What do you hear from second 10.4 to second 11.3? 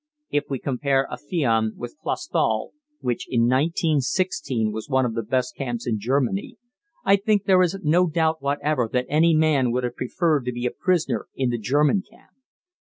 to be a prisoner